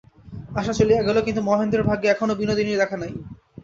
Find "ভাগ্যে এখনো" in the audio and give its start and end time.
1.89-2.33